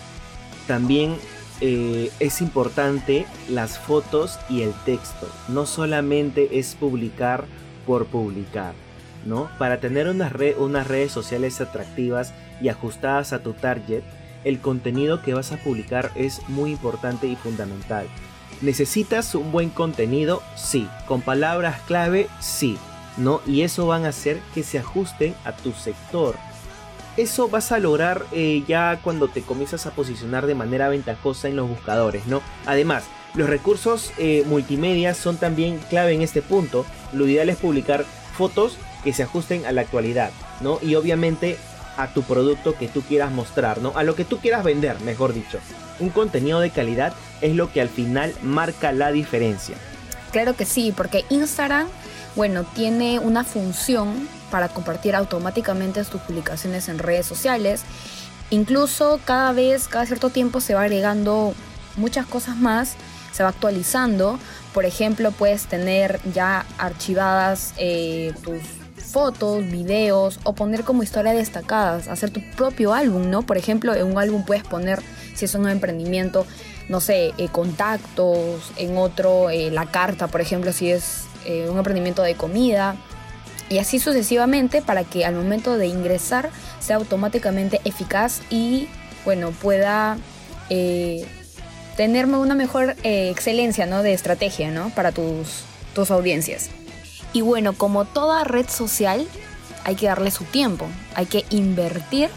también 0.66 1.16
eh, 1.62 2.10
es 2.20 2.42
importante 2.42 3.26
las 3.48 3.78
fotos 3.78 4.38
y 4.50 4.62
el 4.62 4.74
texto. 4.84 5.28
No 5.48 5.64
solamente 5.64 6.58
es 6.58 6.74
publicar 6.74 7.46
por 7.86 8.06
publicar, 8.06 8.74
¿no? 9.24 9.48
Para 9.58 9.80
tener 9.80 10.08
unas, 10.08 10.32
unas 10.58 10.86
redes 10.86 11.10
sociales 11.10 11.60
atractivas 11.62 12.34
y 12.60 12.68
ajustadas 12.68 13.32
a 13.32 13.42
tu 13.42 13.54
target, 13.54 14.02
el 14.44 14.60
contenido 14.60 15.22
que 15.22 15.34
vas 15.34 15.52
a 15.52 15.56
publicar 15.56 16.10
es 16.14 16.46
muy 16.48 16.72
importante 16.72 17.26
y 17.26 17.36
fundamental. 17.36 18.06
¿Necesitas 18.60 19.34
un 19.34 19.52
buen 19.52 19.70
contenido? 19.70 20.42
Sí. 20.56 20.88
¿Con 21.06 21.20
palabras 21.20 21.80
clave? 21.86 22.28
Sí. 22.40 22.76
¿No? 23.16 23.40
Y 23.46 23.62
eso 23.62 23.86
van 23.86 24.04
a 24.04 24.08
hacer 24.08 24.40
que 24.54 24.62
se 24.62 24.78
ajusten 24.78 25.34
a 25.44 25.52
tu 25.52 25.72
sector. 25.72 26.36
Eso 27.16 27.48
vas 27.48 27.72
a 27.72 27.78
lograr 27.78 28.24
eh, 28.32 28.62
ya 28.66 29.00
cuando 29.02 29.28
te 29.28 29.42
comienzas 29.42 29.86
a 29.86 29.90
posicionar 29.90 30.46
de 30.46 30.54
manera 30.54 30.88
ventajosa 30.88 31.48
en 31.48 31.56
los 31.56 31.68
buscadores, 31.68 32.26
¿no? 32.26 32.42
Además, 32.64 33.04
los 33.34 33.48
recursos 33.48 34.12
eh, 34.18 34.44
multimedia 34.46 35.14
son 35.14 35.36
también 35.36 35.78
clave 35.90 36.14
en 36.14 36.22
este 36.22 36.42
punto. 36.42 36.86
Lo 37.12 37.26
ideal 37.26 37.48
es 37.48 37.56
publicar 37.56 38.04
fotos 38.36 38.78
que 39.02 39.12
se 39.12 39.24
ajusten 39.24 39.66
a 39.66 39.72
la 39.72 39.80
actualidad, 39.80 40.30
¿no? 40.60 40.78
Y 40.80 40.94
obviamente 40.94 41.58
a 41.96 42.12
tu 42.14 42.22
producto 42.22 42.76
que 42.76 42.86
tú 42.86 43.02
quieras 43.02 43.32
mostrar, 43.32 43.82
¿no? 43.82 43.92
A 43.96 44.04
lo 44.04 44.14
que 44.14 44.24
tú 44.24 44.38
quieras 44.38 44.62
vender, 44.62 45.00
mejor 45.00 45.34
dicho 45.34 45.58
un 46.00 46.10
contenido 46.10 46.60
de 46.60 46.70
calidad 46.70 47.12
es 47.40 47.54
lo 47.54 47.72
que 47.72 47.80
al 47.80 47.88
final 47.88 48.34
marca 48.42 48.92
la 48.92 49.12
diferencia. 49.12 49.76
Claro 50.32 50.54
que 50.56 50.64
sí, 50.64 50.92
porque 50.96 51.24
Instagram, 51.30 51.88
bueno, 52.36 52.64
tiene 52.74 53.18
una 53.18 53.44
función 53.44 54.28
para 54.50 54.68
compartir 54.68 55.14
automáticamente 55.14 56.04
tus 56.04 56.20
publicaciones 56.20 56.88
en 56.88 56.98
redes 56.98 57.26
sociales. 57.26 57.82
Incluso 58.50 59.20
cada 59.24 59.52
vez, 59.52 59.88
cada 59.88 60.06
cierto 60.06 60.30
tiempo 60.30 60.60
se 60.60 60.74
va 60.74 60.82
agregando 60.82 61.54
muchas 61.96 62.26
cosas 62.26 62.56
más 62.56 62.96
se 63.38 63.44
va 63.44 63.50
actualizando. 63.50 64.38
Por 64.74 64.84
ejemplo, 64.84 65.30
puedes 65.30 65.66
tener 65.66 66.20
ya 66.34 66.66
archivadas 66.76 67.72
eh, 67.78 68.32
tus 68.42 68.60
fotos, 69.04 69.64
videos 69.70 70.40
o 70.42 70.54
poner 70.54 70.82
como 70.82 71.04
historias 71.04 71.36
destacadas, 71.36 72.08
hacer 72.08 72.30
tu 72.30 72.40
propio 72.56 72.92
álbum, 72.92 73.30
¿no? 73.30 73.42
Por 73.42 73.56
ejemplo, 73.56 73.94
en 73.94 74.06
un 74.06 74.18
álbum 74.18 74.44
puedes 74.44 74.64
poner, 74.64 75.00
si 75.34 75.44
es 75.44 75.54
un 75.54 75.68
emprendimiento, 75.68 76.46
no 76.88 77.00
sé, 77.00 77.32
eh, 77.38 77.48
contactos, 77.50 78.72
en 78.76 78.96
otro 78.96 79.50
eh, 79.50 79.70
la 79.70 79.86
carta, 79.86 80.28
por 80.28 80.40
ejemplo, 80.40 80.72
si 80.72 80.90
es 80.90 81.24
un 81.70 81.78
emprendimiento 81.78 82.22
de 82.22 82.34
comida. 82.34 82.96
Y 83.70 83.78
así 83.78 83.98
sucesivamente 83.98 84.82
para 84.82 85.04
que 85.04 85.24
al 85.24 85.34
momento 85.34 85.78
de 85.78 85.86
ingresar 85.86 86.50
sea 86.78 86.96
automáticamente 86.96 87.80
eficaz 87.84 88.40
y 88.50 88.88
bueno, 89.24 89.50
pueda 89.50 90.16
eh, 90.70 91.26
tenerme 91.96 92.38
una 92.38 92.54
mejor 92.54 92.96
eh, 93.02 93.30
excelencia 93.30 93.84
¿no? 93.86 94.02
de 94.02 94.12
estrategia 94.12 94.70
¿no? 94.70 94.90
para 94.90 95.12
tus, 95.12 95.64
tus 95.94 96.10
audiencias. 96.10 96.70
Y 97.32 97.42
bueno, 97.42 97.74
como 97.74 98.04
toda 98.06 98.44
red 98.44 98.68
social, 98.68 99.26
hay 99.84 99.96
que 99.96 100.06
darle 100.06 100.30
su 100.30 100.44
tiempo, 100.44 100.86
hay 101.14 101.26
que 101.26 101.44
invertir 101.50 102.30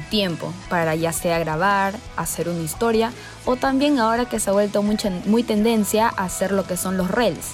tiempo 0.00 0.52
para 0.68 0.94
ya 0.94 1.12
sea 1.12 1.38
grabar, 1.38 1.94
hacer 2.16 2.48
una 2.48 2.62
historia 2.62 3.12
o 3.44 3.56
también 3.56 3.98
ahora 3.98 4.26
que 4.26 4.40
se 4.40 4.50
ha 4.50 4.52
vuelto 4.52 4.82
mucha, 4.82 5.10
muy 5.26 5.42
tendencia 5.42 6.08
a 6.08 6.24
hacer 6.24 6.52
lo 6.52 6.66
que 6.66 6.76
son 6.76 6.96
los 6.96 7.10
reels. 7.10 7.52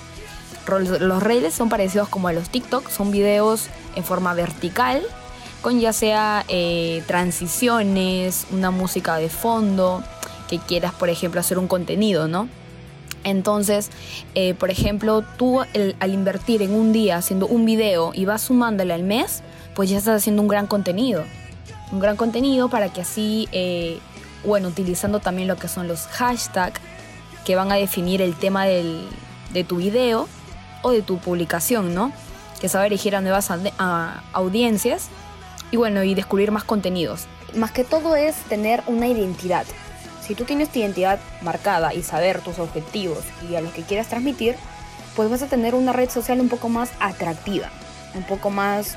Los 0.67 1.23
reels 1.23 1.55
son 1.55 1.69
parecidos 1.69 2.09
como 2.09 2.29
a 2.29 2.33
los 2.33 2.49
TikTok, 2.51 2.89
son 2.91 3.11
videos 3.11 3.69
en 3.97 4.05
forma 4.05 4.35
vertical 4.35 5.03
con 5.63 5.81
ya 5.81 5.93
sea 5.93 6.45
eh, 6.49 7.03
transiciones, 7.07 8.47
una 8.51 8.71
música 8.71 9.17
de 9.17 9.29
fondo, 9.29 10.03
que 10.49 10.59
quieras, 10.59 10.93
por 10.95 11.11
ejemplo, 11.11 11.41
hacer 11.41 11.59
un 11.59 11.69
contenido, 11.69 12.29
¿no? 12.29 12.49
Entonces, 13.23 13.91
eh, 14.35 14.55
por 14.55 14.71
ejemplo, 14.71 15.23
tú 15.37 15.61
al 15.61 16.15
invertir 16.15 16.63
en 16.63 16.73
un 16.73 16.93
día 16.93 17.19
haciendo 17.19 17.47
un 17.47 17.67
video 17.67 18.13
y 18.15 18.25
vas 18.25 18.43
sumándole 18.43 18.95
al 18.95 19.03
mes, 19.03 19.43
pues 19.75 19.91
ya 19.91 19.99
estás 19.99 20.17
haciendo 20.17 20.41
un 20.41 20.49
gran 20.49 20.67
contenido. 20.67 21.25
Un 21.93 22.01
gran 22.01 22.17
contenido 22.17 22.69
para 22.69 22.93
que 22.93 23.01
así, 23.01 23.49
eh, 23.53 23.99
bueno, 24.45 24.69
utilizando 24.69 25.21
también 25.21 25.49
lo 25.49 25.57
que 25.57 25.69
son 25.69 25.89
los 25.89 26.07
hashtags 26.07 26.81
que 27.45 27.57
van 27.57 27.73
a 27.73 27.77
definir 27.77 28.23
el 28.23 28.37
tema 28.37 28.65
de 28.67 29.65
tu 29.67 29.77
video 29.77 30.29
o 30.83 30.91
de 30.91 31.03
tu 31.03 31.19
publicación, 31.19 31.95
¿no? 31.95 32.13
Que 32.61 32.69
se 32.69 32.77
va 32.77 32.83
a 32.83 32.85
dirigir 32.85 33.17
a 33.17 33.21
nuevas 33.21 33.51
audiencias 34.33 35.09
y 35.71 35.77
bueno, 35.77 36.03
y 36.03 36.15
descubrir 36.15 36.51
más 36.51 36.65
contenidos. 36.65 37.27
Más 37.55 37.73
que 37.73 37.85
todo 37.85 38.17
es 38.17 38.37
tener 38.49 38.83
una 38.87 39.09
identidad. 39.09 39.67
Si 40.23 40.35
tú 40.35 40.45
tienes 40.45 40.69
tu 40.69 40.79
identidad 40.79 41.19
marcada 41.43 41.93
y 41.95 42.03
saber 42.03 42.41
tus 42.41 42.59
objetivos 42.59 43.19
y 43.51 43.57
a 43.57 43.61
lo 43.61 43.73
que 43.73 43.83
quieras 43.83 44.09
transmitir, 44.09 44.55
pues 45.17 45.29
vas 45.29 45.43
a 45.43 45.47
tener 45.47 45.75
una 45.75 45.93
red 45.93 46.09
social 46.09 46.41
un 46.41 46.49
poco 46.49 46.69
más 46.69 46.91
atractiva, 47.01 47.69
un 48.15 48.23
poco 48.23 48.51
más 48.51 48.97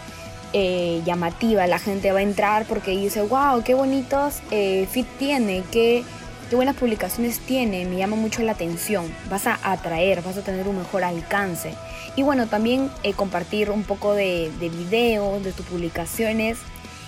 eh, 0.53 1.01
llamativa. 1.05 1.67
La 1.67 1.79
gente 1.79 2.12
va 2.12 2.19
a 2.19 2.24
entrar 2.24 2.65
porque 2.65 2.91
dice, 2.91 3.22
wow, 3.22 3.63
qué 3.63 3.74
bonitos 3.74 4.36
eh, 4.51 4.88
fit 4.89 5.07
tiene, 5.17 5.63
qué, 5.72 6.03
qué 6.50 6.55
buenas 6.55 6.75
publicaciones 6.75 7.39
tiene, 7.39 7.86
me 7.86 7.98
llama 7.98 8.15
mucho 8.15 8.41
la 8.43 8.53
atención. 8.53 9.13
Vas 9.29 9.48
a 9.48 9.60
atraer, 9.63 10.22
vas 10.22 10.38
a 10.38 10.41
tener 10.41 10.67
un 10.67 10.77
mejor 10.77 11.03
alcance. 11.03 11.74
Y 12.15 12.22
bueno, 12.22 12.48
también 12.48 12.91
eh, 13.01 13.13
compartir 13.13 13.72
un 13.72 13.83
poco 13.83 14.13
de, 14.13 14.51
de 14.60 14.69
videos, 14.69 15.43
de 15.43 15.51
tus 15.51 15.65
publicaciones. 15.65 16.60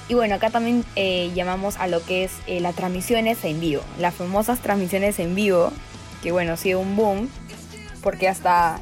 Y 0.08 0.14
bueno, 0.14 0.36
acá 0.36 0.50
también 0.50 0.86
eh, 0.96 1.32
llamamos 1.34 1.78
a 1.78 1.88
lo 1.88 2.04
que 2.04 2.24
es 2.24 2.32
eh, 2.48 2.60
las 2.60 2.76
transmisiones 2.76 3.44
en 3.44 3.60
vivo. 3.60 3.82
Las 4.00 4.14
famosas 4.14 4.60
transmisiones 4.60 5.20
en 5.20 5.34
vivo, 5.34 5.72
que 6.22 6.32
bueno, 6.32 6.54
ha 6.54 6.58
sido 6.58 6.80
un 6.80 6.96
boom, 6.96 7.30
porque 8.02 8.28
hasta 8.28 8.80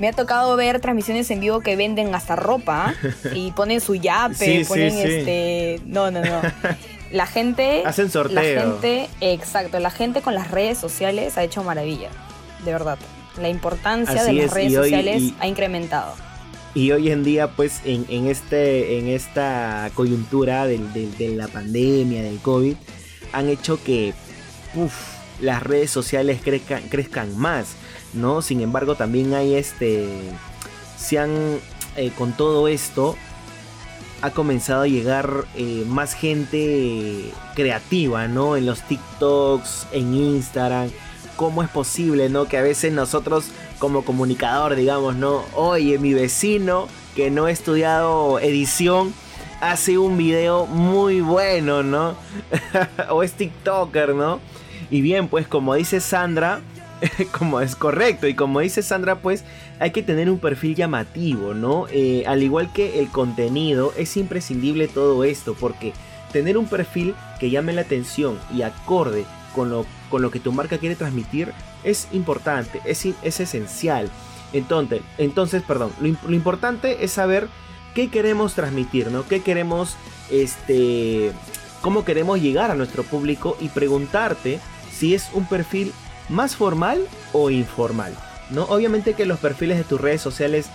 me 0.00 0.08
ha 0.08 0.12
tocado 0.12 0.56
ver 0.56 0.80
transmisiones 0.80 1.30
en 1.30 1.40
vivo 1.40 1.60
que 1.60 1.76
venden 1.76 2.14
hasta 2.14 2.34
ropa 2.34 2.94
y 3.34 3.52
ponen 3.52 3.80
su 3.80 3.94
yape, 3.94 4.64
ponen 4.66 4.98
este... 4.98 5.80
No, 5.86 6.10
no, 6.10 6.20
no. 6.20 6.40
La 7.12 7.26
gente... 7.26 7.82
Hacen 7.84 8.10
sorteo. 8.10 8.34
La 8.34 8.42
gente, 8.42 9.08
exacto, 9.20 9.80
la 9.80 9.90
gente 9.90 10.22
con 10.22 10.34
las 10.34 10.50
redes 10.50 10.78
sociales 10.78 11.36
ha 11.38 11.42
hecho 11.42 11.64
maravilla, 11.64 12.08
de 12.64 12.72
verdad 12.72 12.98
la 13.38 13.48
importancia 13.48 14.22
de 14.24 14.32
las 14.32 14.52
redes 14.52 14.74
sociales 14.74 15.32
ha 15.40 15.46
incrementado. 15.46 16.14
Y 16.74 16.92
hoy 16.92 17.10
en 17.10 17.24
día, 17.24 17.48
pues, 17.48 17.80
en, 17.84 18.26
este, 18.28 18.98
en 18.98 19.08
esta 19.08 19.90
coyuntura 19.94 20.66
de, 20.66 21.34
la 21.36 21.48
pandemia, 21.48 22.22
del 22.22 22.38
COVID, 22.38 22.76
han 23.32 23.48
hecho 23.48 23.82
que 23.82 24.14
las 25.40 25.62
redes 25.62 25.90
sociales 25.90 26.40
crezcan, 26.44 26.82
crezcan 26.88 27.36
más, 27.36 27.74
¿no? 28.14 28.42
Sin 28.42 28.60
embargo, 28.60 28.94
también 28.94 29.34
hay 29.34 29.54
este. 29.54 30.08
Se 30.96 31.18
han. 31.18 31.58
Eh, 31.96 32.10
con 32.16 32.32
todo 32.32 32.68
esto. 32.68 33.16
Ha 34.22 34.30
comenzado 34.32 34.82
a 34.82 34.86
llegar 34.86 35.46
eh, 35.56 35.84
más 35.88 36.12
gente 36.12 37.32
creativa, 37.54 38.28
¿no? 38.28 38.58
En 38.58 38.66
los 38.66 38.82
TikToks, 38.82 39.86
en 39.92 40.14
Instagram 40.14 40.90
cómo 41.40 41.62
es 41.62 41.70
posible, 41.70 42.28
¿no? 42.28 42.44
Que 42.44 42.58
a 42.58 42.62
veces 42.62 42.92
nosotros 42.92 43.46
como 43.78 44.04
comunicador, 44.04 44.76
digamos, 44.76 45.16
¿no? 45.16 45.42
Oye, 45.54 45.96
mi 45.96 46.12
vecino 46.12 46.86
que 47.16 47.30
no 47.30 47.46
ha 47.46 47.50
estudiado 47.50 48.38
edición 48.40 49.14
hace 49.62 49.96
un 49.96 50.18
video 50.18 50.66
muy 50.66 51.22
bueno, 51.22 51.82
¿no? 51.82 52.14
o 53.08 53.22
es 53.22 53.32
TikToker, 53.32 54.14
¿no? 54.14 54.38
Y 54.90 55.00
bien, 55.00 55.28
pues 55.28 55.48
como 55.48 55.74
dice 55.74 56.00
Sandra, 56.00 56.60
como 57.38 57.60
es 57.60 57.76
correcto, 57.76 58.26
y 58.26 58.34
como 58.34 58.60
dice 58.60 58.82
Sandra, 58.82 59.16
pues 59.16 59.44
hay 59.78 59.90
que 59.90 60.02
tener 60.02 60.30
un 60.30 60.38
perfil 60.38 60.74
llamativo, 60.74 61.54
¿no? 61.54 61.86
Eh, 61.90 62.24
al 62.26 62.42
igual 62.42 62.72
que 62.72 62.98
el 63.00 63.08
contenido, 63.08 63.92
es 63.96 64.16
imprescindible 64.16 64.88
todo 64.88 65.24
esto, 65.24 65.54
porque 65.58 65.92
tener 66.32 66.58
un 66.58 66.66
perfil 66.66 67.14
que 67.38 67.50
llame 67.50 67.72
la 67.72 67.82
atención 67.82 68.38
y 68.54 68.62
acorde 68.62 69.24
con 69.54 69.70
lo, 69.70 69.86
con 70.08 70.22
lo 70.22 70.30
que 70.30 70.40
tu 70.40 70.52
marca 70.52 70.78
quiere 70.78 70.96
transmitir 70.96 71.52
es 71.84 72.08
importante, 72.12 72.80
es, 72.84 73.06
es 73.22 73.40
esencial. 73.40 74.10
Entonces, 74.52 75.02
entonces 75.18 75.62
perdón, 75.62 75.92
lo, 76.00 76.34
importante 76.34 77.04
es 77.04 77.12
saber 77.12 77.48
qué 77.94 78.08
queremos 78.10 78.54
transmitir, 78.54 79.10
¿no? 79.10 79.26
¿Qué 79.26 79.40
queremos, 79.42 79.96
este, 80.30 81.32
cómo 81.80 82.04
queremos 82.04 82.40
llegar 82.40 82.70
a 82.70 82.74
nuestro 82.74 83.02
público 83.02 83.56
y 83.60 83.68
preguntarte 83.68 84.60
si 84.92 85.14
es 85.14 85.30
un 85.32 85.46
perfil 85.46 85.92
más 86.30 86.56
formal 86.56 87.06
o 87.32 87.50
informal, 87.50 88.14
¿no? 88.50 88.64
Obviamente 88.64 89.14
que 89.14 89.26
los 89.26 89.38
perfiles 89.38 89.76
de 89.76 89.84
tus 89.84 90.00
redes 90.00 90.22
sociales 90.22 90.66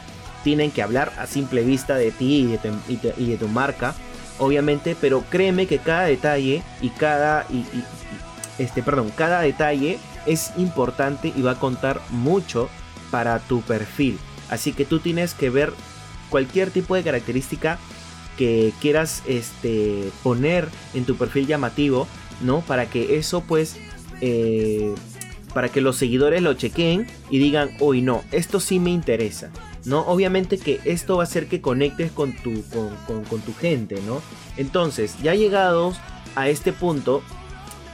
tienen 0.43 0.69
que 0.69 0.83
hablar 0.83 1.11
a 1.17 1.25
simple 1.25 1.63
vista 1.63 1.95
de 1.95 2.11
ti 2.11 2.57
y 2.87 3.25
de 3.27 3.37
tu, 3.37 3.47
marca, 3.47 3.95
obviamente, 4.37 4.95
pero 4.99 5.23
créeme 5.29 5.65
que 5.65 5.79
cada 5.79 6.03
detalle 6.03 6.61
y 6.81 6.89
cada, 6.89 7.47
este, 8.59 8.83
perdón, 8.83 9.11
cada 9.15 9.41
detalle 9.41 9.97
es 10.27 10.51
importante 10.57 11.33
y 11.35 11.41
va 11.41 11.51
a 11.51 11.59
contar 11.59 11.99
mucho 12.11 12.69
para 13.09 13.39
tu 13.39 13.61
perfil. 13.61 14.19
Así 14.49 14.73
que 14.73 14.85
tú 14.85 14.99
tienes 14.99 15.33
que 15.33 15.49
ver 15.49 15.73
cualquier 16.29 16.69
tipo 16.69 16.93
de 16.95 17.03
característica 17.03 17.79
que 18.37 18.73
quieras 18.81 19.23
este, 19.25 20.11
poner 20.21 20.67
en 20.93 21.05
tu 21.05 21.15
perfil 21.15 21.47
llamativo, 21.47 22.07
¿no? 22.41 22.61
Para 22.61 22.87
que 22.87 23.17
eso 23.17 23.41
pues, 23.41 23.77
eh, 24.21 24.93
para 25.55 25.69
que 25.69 25.79
los 25.79 25.95
seguidores 25.95 26.41
lo 26.41 26.53
chequen 26.53 27.07
y 27.29 27.39
digan, 27.39 27.71
hoy 27.79 28.01
no, 28.01 28.25
esto 28.33 28.59
sí 28.59 28.77
me 28.77 28.89
interesa, 28.89 29.51
¿no? 29.85 30.01
Obviamente 30.01 30.57
que 30.57 30.81
esto 30.83 31.15
va 31.15 31.23
a 31.23 31.27
hacer 31.27 31.47
que 31.47 31.61
conectes 31.61 32.11
con 32.11 32.33
tu, 32.33 32.61
con, 33.07 33.23
con 33.23 33.39
tu 33.39 33.53
gente, 33.53 34.01
¿no? 34.05 34.21
Entonces, 34.57 35.15
ya 35.23 35.33
llegados 35.33 35.95
a 36.35 36.49
este 36.49 36.73
punto, 36.73 37.23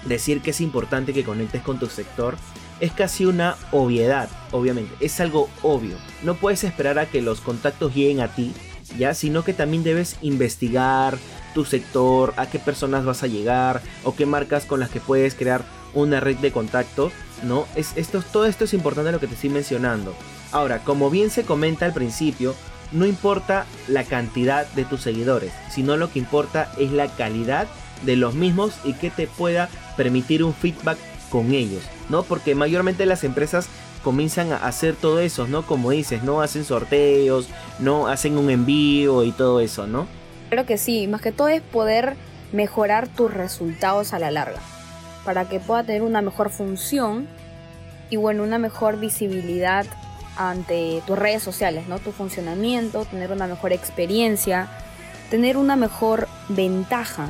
decir 0.07 0.41
que 0.41 0.49
es 0.49 0.59
importante 0.59 1.13
que 1.13 1.23
conectes 1.23 1.61
con 1.61 1.77
tu 1.77 1.85
sector 1.85 2.35
es 2.79 2.93
casi 2.93 3.27
una 3.27 3.55
obviedad, 3.71 4.27
obviamente, 4.49 4.95
es 4.99 5.19
algo 5.19 5.47
obvio. 5.61 5.97
No 6.23 6.33
puedes 6.33 6.63
esperar 6.63 6.97
a 6.97 7.05
que 7.05 7.21
los 7.21 7.41
contactos 7.41 7.93
lleguen 7.93 8.21
a 8.21 8.29
ti, 8.29 8.53
ya, 8.97 9.13
sino 9.13 9.43
que 9.43 9.53
también 9.53 9.83
debes 9.83 10.17
investigar 10.23 11.19
tu 11.53 11.63
sector, 11.63 12.33
a 12.37 12.49
qué 12.49 12.57
personas 12.57 13.05
vas 13.05 13.21
a 13.21 13.27
llegar 13.27 13.83
o 14.03 14.15
qué 14.15 14.25
marcas 14.25 14.65
con 14.65 14.79
las 14.79 14.89
que 14.89 14.99
puedes 14.99 15.35
crear 15.35 15.63
una 15.93 16.19
red 16.19 16.37
de 16.37 16.51
contacto, 16.51 17.11
¿no? 17.43 17.67
Es, 17.75 17.93
esto, 17.95 18.21
todo 18.21 18.45
esto 18.45 18.65
es 18.65 18.73
importante 18.73 19.11
lo 19.11 19.19
que 19.19 19.27
te 19.27 19.35
estoy 19.35 19.49
mencionando. 19.49 20.15
Ahora, 20.51 20.79
como 20.79 21.09
bien 21.09 21.29
se 21.29 21.43
comenta 21.43 21.85
al 21.85 21.93
principio, 21.93 22.55
no 22.91 23.05
importa 23.05 23.65
la 23.87 24.03
cantidad 24.03 24.67
de 24.67 24.85
tus 24.85 25.01
seguidores, 25.01 25.53
sino 25.69 25.97
lo 25.97 26.11
que 26.11 26.19
importa 26.19 26.71
es 26.77 26.91
la 26.91 27.07
calidad 27.07 27.67
de 28.05 28.15
los 28.15 28.33
mismos 28.33 28.73
y 28.83 28.93
que 28.93 29.09
te 29.09 29.27
pueda 29.27 29.69
permitir 29.95 30.43
un 30.43 30.53
feedback 30.53 30.97
con 31.29 31.53
ellos, 31.53 31.83
¿no? 32.09 32.23
Porque 32.23 32.55
mayormente 32.55 33.05
las 33.05 33.23
empresas 33.23 33.67
comienzan 34.03 34.51
a 34.51 34.57
hacer 34.57 34.95
todo 34.95 35.19
eso, 35.19 35.47
¿no? 35.47 35.65
Como 35.65 35.91
dices, 35.91 36.23
¿no? 36.23 36.41
Hacen 36.41 36.65
sorteos, 36.65 37.47
¿no? 37.79 38.07
Hacen 38.07 38.37
un 38.37 38.49
envío 38.49 39.23
y 39.23 39.31
todo 39.31 39.61
eso, 39.61 39.87
¿no? 39.87 40.07
Creo 40.49 40.65
que 40.65 40.77
sí, 40.77 41.07
más 41.07 41.21
que 41.21 41.31
todo 41.31 41.47
es 41.47 41.61
poder 41.61 42.15
mejorar 42.51 43.07
tus 43.07 43.33
resultados 43.33 44.13
a 44.13 44.19
la 44.19 44.31
larga, 44.31 44.59
para 45.25 45.45
que 45.45 45.59
pueda 45.59 45.83
tener 45.83 46.01
una 46.01 46.21
mejor 46.21 46.49
función 46.49 47.27
y 48.09 48.17
bueno, 48.17 48.43
una 48.43 48.57
mejor 48.57 48.99
visibilidad 48.99 49.85
ante 50.37 51.01
tus 51.05 51.17
redes 51.17 51.43
sociales, 51.43 51.87
¿no? 51.87 51.99
Tu 51.99 52.11
funcionamiento, 52.11 53.05
tener 53.05 53.31
una 53.31 53.47
mejor 53.47 53.73
experiencia, 53.73 54.67
tener 55.29 55.57
una 55.57 55.75
mejor 55.75 56.27
ventaja 56.49 57.29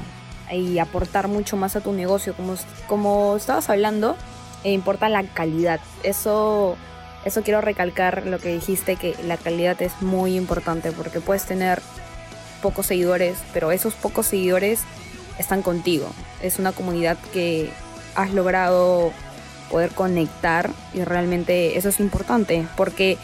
y 0.51 0.79
aportar 0.79 1.27
mucho 1.27 1.57
más 1.57 1.75
a 1.75 1.81
tu 1.81 1.93
negocio. 1.93 2.33
Como, 2.33 2.55
como 2.87 3.35
estabas 3.35 3.69
hablando, 3.69 4.15
eh, 4.63 4.71
importa 4.71 5.09
la 5.09 5.23
calidad. 5.23 5.79
Eso, 6.03 6.77
eso 7.25 7.41
quiero 7.43 7.61
recalcar 7.61 8.25
lo 8.25 8.39
que 8.39 8.53
dijiste, 8.53 8.95
que 8.95 9.15
la 9.23 9.37
calidad 9.37 9.81
es 9.81 10.01
muy 10.01 10.35
importante 10.35 10.91
porque 10.91 11.19
puedes 11.19 11.45
tener 11.45 11.81
pocos 12.61 12.87
seguidores, 12.87 13.37
pero 13.53 13.71
esos 13.71 13.93
pocos 13.95 14.27
seguidores 14.27 14.81
están 15.41 15.61
contigo. 15.61 16.07
Es 16.41 16.59
una 16.59 16.71
comunidad 16.71 17.17
que 17.33 17.71
has 18.15 18.31
logrado 18.31 19.11
poder 19.69 19.91
conectar 19.91 20.69
y 20.93 21.03
realmente 21.03 21.77
eso 21.77 21.89
es 21.89 21.99
importante 21.99 22.67
porque 22.75 23.17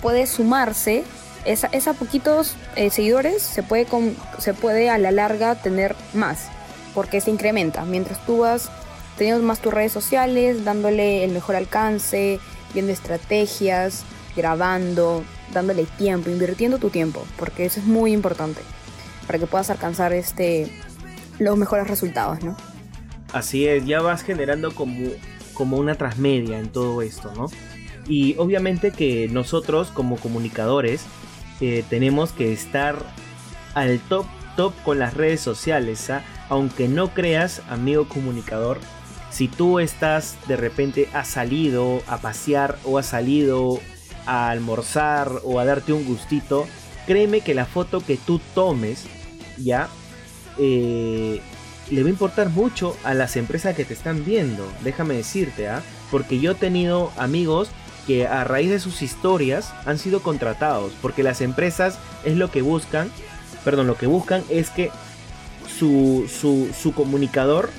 puede 0.00 0.26
sumarse 0.26 1.04
esa, 1.44 1.66
esa 1.72 1.92
poquitos 1.94 2.56
eh, 2.76 2.90
seguidores 2.90 3.42
se 3.42 3.62
puede, 3.62 3.86
se 4.38 4.54
puede 4.54 4.88
a 4.88 4.98
la 4.98 5.10
larga 5.10 5.56
tener 5.56 5.96
más 6.14 6.46
porque 6.94 7.20
se 7.20 7.30
incrementa 7.30 7.84
mientras 7.84 8.24
tú 8.24 8.38
vas 8.38 8.70
teniendo 9.18 9.42
más 9.42 9.58
tus 9.58 9.74
redes 9.74 9.92
sociales 9.92 10.64
dándole 10.64 11.24
el 11.24 11.32
mejor 11.32 11.56
alcance 11.56 12.38
viendo 12.72 12.92
estrategias 12.92 14.04
grabando 14.36 15.24
dándole 15.52 15.84
tiempo 15.84 16.30
invirtiendo 16.30 16.78
tu 16.78 16.90
tiempo 16.90 17.26
porque 17.36 17.66
eso 17.66 17.80
es 17.80 17.86
muy 17.86 18.12
importante 18.12 18.60
para 19.26 19.38
que 19.38 19.46
puedas 19.46 19.70
alcanzar 19.70 20.12
este 20.12 20.70
los 21.38 21.56
mejores 21.56 21.88
resultados 21.88 22.42
no 22.42 22.56
así 23.32 23.66
es 23.66 23.84
ya 23.84 24.00
vas 24.00 24.22
generando 24.22 24.74
como 24.74 25.10
como 25.54 25.78
una 25.78 25.94
transmedia 25.94 26.58
en 26.58 26.68
todo 26.68 27.00
esto, 27.00 27.32
¿no? 27.34 27.46
Y 28.06 28.34
obviamente 28.36 28.90
que 28.90 29.28
nosotros 29.28 29.88
como 29.88 30.16
comunicadores 30.16 31.06
eh, 31.60 31.84
tenemos 31.88 32.32
que 32.32 32.52
estar 32.52 32.96
al 33.74 33.98
top 34.00 34.26
top 34.56 34.74
con 34.84 34.98
las 34.98 35.14
redes 35.14 35.40
sociales, 35.40 36.10
¿ah? 36.10 36.22
aunque 36.48 36.86
no 36.86 37.08
creas, 37.08 37.62
amigo 37.70 38.06
comunicador, 38.08 38.78
si 39.30 39.48
tú 39.48 39.80
estás 39.80 40.36
de 40.46 40.56
repente 40.56 41.08
has 41.12 41.28
salido 41.28 42.02
a 42.06 42.18
pasear 42.18 42.78
o 42.84 42.98
has 42.98 43.06
salido 43.06 43.80
a 44.26 44.50
almorzar 44.50 45.30
o 45.42 45.58
a 45.58 45.64
darte 45.64 45.92
un 45.92 46.04
gustito, 46.04 46.66
créeme 47.06 47.40
que 47.40 47.54
la 47.54 47.64
foto 47.64 48.00
que 48.00 48.16
tú 48.16 48.40
tomes 48.54 49.06
ya 49.58 49.88
eh, 50.58 51.40
le 51.90 52.02
va 52.02 52.08
a 52.08 52.10
importar 52.10 52.50
mucho 52.50 52.96
a 53.04 53.14
las 53.14 53.36
empresas 53.36 53.74
que 53.74 53.84
te 53.84 53.94
están 53.94 54.24
viendo, 54.24 54.66
déjame 54.82 55.14
decirte, 55.14 55.68
¿ah? 55.68 55.82
Porque 56.10 56.40
yo 56.40 56.52
he 56.52 56.54
tenido 56.54 57.12
amigos 57.16 57.68
que 58.06 58.26
a 58.26 58.44
raíz 58.44 58.70
de 58.70 58.80
sus 58.80 59.02
historias 59.02 59.72
han 59.86 59.98
sido 59.98 60.22
contratados, 60.22 60.92
porque 61.00 61.22
las 61.22 61.40
empresas 61.40 61.98
es 62.24 62.36
lo 62.36 62.50
que 62.50 62.62
buscan, 62.62 63.10
perdón, 63.64 63.86
lo 63.86 63.96
que 63.96 64.06
buscan 64.06 64.42
es 64.48 64.70
que 64.70 64.90
su, 65.78 66.26
su, 66.28 66.92
comunicador 66.92 67.70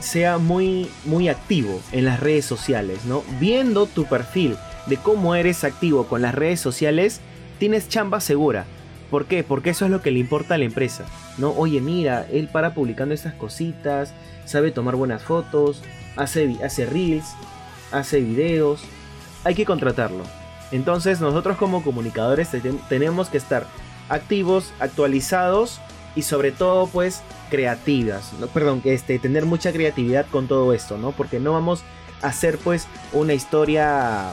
sea 0.00 0.38
muy, 0.38 0.90
muy 1.04 1.28
activo 1.28 1.80
en 1.92 2.04
las 2.04 2.20
redes 2.20 2.44
sociales. 2.44 3.00
Viendo 3.38 3.86
tu 3.86 4.04
perfil 4.04 4.56
de 4.86 4.96
cómo 4.96 5.34
eres 5.34 5.64
activo 5.64 6.06
con 6.06 6.22
las 6.22 6.34
redes 6.34 6.60
sociales, 6.60 7.20
tienes 7.58 7.88
chamba 7.88 8.20
segura. 8.20 8.66
¿Por 9.10 9.26
qué? 9.26 9.42
Porque 9.42 9.70
eso 9.70 9.84
es 9.84 9.90
lo 9.90 10.02
que 10.02 10.10
le 10.10 10.20
importa 10.20 10.54
a 10.54 10.58
la 10.58 10.64
empresa. 10.64 11.04
¿no? 11.36 11.50
Oye, 11.50 11.80
mira, 11.80 12.26
él 12.30 12.48
para 12.48 12.74
publicando 12.74 13.14
estas 13.14 13.34
cositas, 13.34 14.14
sabe 14.44 14.70
tomar 14.70 14.96
buenas 14.96 15.22
fotos, 15.22 15.82
hace, 16.16 16.56
hace 16.64 16.86
reels, 16.86 17.26
hace 17.92 18.20
videos. 18.20 18.82
Hay 19.44 19.54
que 19.54 19.64
contratarlo. 19.64 20.24
Entonces 20.72 21.20
nosotros 21.20 21.56
como 21.56 21.82
comunicadores 21.82 22.48
tenemos 22.88 23.28
que 23.28 23.38
estar 23.38 23.66
activos, 24.08 24.72
actualizados 24.78 25.80
y 26.14 26.22
sobre 26.22 26.52
todo 26.52 26.86
pues 26.86 27.22
creativas. 27.50 28.32
¿no? 28.38 28.46
Perdón, 28.46 28.80
este, 28.84 29.18
tener 29.18 29.46
mucha 29.46 29.72
creatividad 29.72 30.26
con 30.26 30.46
todo 30.46 30.72
esto, 30.72 30.98
¿no? 30.98 31.12
Porque 31.12 31.40
no 31.40 31.52
vamos 31.52 31.82
a 32.22 32.28
hacer 32.28 32.58
pues 32.58 32.86
una 33.12 33.34
historia 33.34 34.30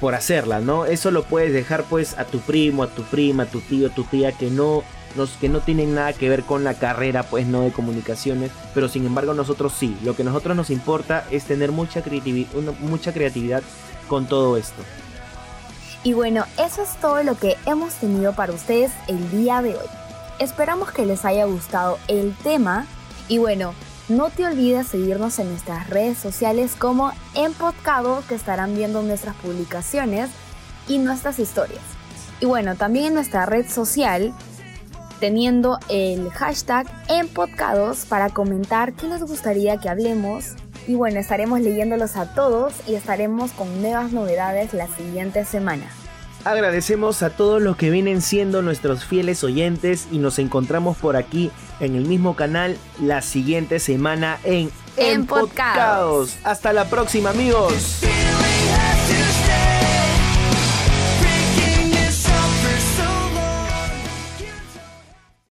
por 0.00 0.14
hacerla, 0.14 0.60
¿no? 0.60 0.86
Eso 0.86 1.10
lo 1.10 1.24
puedes 1.24 1.52
dejar 1.52 1.84
pues 1.84 2.18
a 2.18 2.24
tu 2.24 2.40
primo, 2.40 2.82
a 2.82 2.88
tu 2.88 3.02
prima, 3.02 3.44
a 3.44 3.46
tu 3.46 3.60
tío, 3.60 3.88
a 3.88 3.94
tu 3.94 4.04
tía 4.04 4.32
que 4.32 4.50
no 4.50 4.82
los 5.16 5.30
que 5.32 5.48
no 5.48 5.60
tienen 5.60 5.94
nada 5.94 6.12
que 6.12 6.28
ver 6.28 6.42
con 6.42 6.64
la 6.64 6.74
carrera 6.74 7.22
pues 7.22 7.46
no 7.46 7.62
de 7.62 7.70
comunicaciones, 7.70 8.50
pero 8.74 8.88
sin 8.88 9.06
embargo 9.06 9.32
nosotros 9.32 9.72
sí, 9.78 9.96
lo 10.02 10.16
que 10.16 10.22
a 10.22 10.24
nosotros 10.24 10.56
nos 10.56 10.70
importa 10.70 11.24
es 11.30 11.44
tener 11.44 11.70
mucha 11.70 12.02
mucha 12.80 13.12
creatividad 13.12 13.62
con 14.08 14.26
todo 14.26 14.56
esto. 14.56 14.82
Y 16.02 16.12
bueno, 16.12 16.44
eso 16.58 16.82
es 16.82 16.96
todo 17.00 17.22
lo 17.22 17.36
que 17.36 17.56
hemos 17.64 17.94
tenido 17.94 18.34
para 18.34 18.52
ustedes 18.52 18.92
el 19.08 19.30
día 19.30 19.62
de 19.62 19.70
hoy. 19.70 19.86
Esperamos 20.38 20.90
que 20.90 21.06
les 21.06 21.24
haya 21.24 21.44
gustado 21.44 21.98
el 22.08 22.34
tema 22.42 22.86
y 23.28 23.38
bueno, 23.38 23.72
no 24.08 24.30
te 24.30 24.46
olvides 24.46 24.88
seguirnos 24.88 25.38
en 25.38 25.48
nuestras 25.48 25.88
redes 25.88 26.18
sociales 26.18 26.74
como 26.78 27.12
en 27.34 27.52
Podcado, 27.54 28.22
que 28.28 28.34
estarán 28.34 28.76
viendo 28.76 29.02
nuestras 29.02 29.34
publicaciones 29.36 30.30
y 30.88 30.98
nuestras 30.98 31.38
historias. 31.38 31.80
Y 32.40 32.46
bueno, 32.46 32.76
también 32.76 33.06
en 33.06 33.14
nuestra 33.14 33.46
red 33.46 33.66
social, 33.66 34.34
teniendo 35.20 35.78
el 35.88 36.30
hashtag 36.30 36.86
en 37.08 37.28
Podcados 37.28 38.04
para 38.04 38.28
comentar 38.28 38.92
qué 38.92 39.08
les 39.08 39.22
gustaría 39.22 39.78
que 39.78 39.88
hablemos. 39.88 40.52
Y 40.86 40.96
bueno, 40.96 41.18
estaremos 41.18 41.60
leyéndolos 41.60 42.16
a 42.16 42.34
todos 42.34 42.74
y 42.86 42.94
estaremos 42.94 43.52
con 43.52 43.80
nuevas 43.80 44.12
novedades 44.12 44.74
la 44.74 44.86
siguiente 44.88 45.46
semana. 45.46 45.86
Agradecemos 46.44 47.22
a 47.22 47.30
todos 47.30 47.62
los 47.62 47.76
que 47.76 47.90
vienen 47.90 48.20
siendo 48.20 48.60
nuestros 48.60 49.04
fieles 49.04 49.42
oyentes 49.44 50.08
y 50.12 50.18
nos 50.18 50.38
encontramos 50.38 50.96
por 50.96 51.16
aquí 51.16 51.50
en 51.80 51.96
el 51.96 52.04
mismo 52.04 52.36
canal 52.36 52.76
la 53.00 53.22
siguiente 53.22 53.78
semana 53.78 54.38
en 54.44 54.70
En, 54.96 55.26
Podcasts. 55.26 56.38
Hasta 56.44 56.72
la 56.72 56.84
próxima 56.84 57.30
amigos. 57.30 58.02